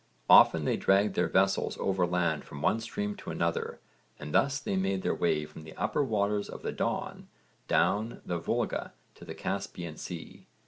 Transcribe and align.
Often 0.31 0.65
they 0.65 0.77
dragged 0.77 1.13
their 1.13 1.27
vessels 1.27 1.77
overland 1.79 2.43
from 2.43 2.63
one 2.63 2.79
stream 2.79 3.13
to 3.17 3.29
another, 3.29 3.79
and 4.17 4.33
thus 4.33 4.57
they 4.59 4.75
made 4.75 5.03
their 5.03 5.13
way 5.13 5.45
from 5.45 5.61
the 5.63 5.75
upper 5.75 6.03
waters 6.03 6.49
of 6.49 6.63
the 6.63 6.71
Don 6.71 7.27
down 7.67 8.19
the 8.25 8.39
Volga 8.39 8.93
to 9.13 9.23
the 9.23 9.35
Caspian 9.35 9.97
Sea. 9.97 10.47